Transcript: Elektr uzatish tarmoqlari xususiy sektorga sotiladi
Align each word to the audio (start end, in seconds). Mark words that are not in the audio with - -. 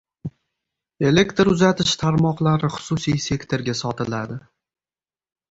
Elektr 1.09 1.51
uzatish 1.51 1.91
tarmoqlari 2.05 2.71
xususiy 2.77 3.21
sektorga 3.27 3.77
sotiladi 3.83 4.41